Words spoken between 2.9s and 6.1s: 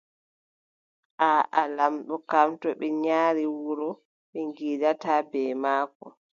nyari wuro, ɓe ngiidaata bee maako.